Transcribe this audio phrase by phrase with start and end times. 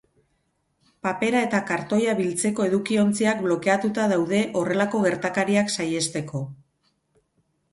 [1.07, 6.43] Papera eta kartoia biltzeko edukiontziak blokeatuta daude horrelako gertakariak saihesteko.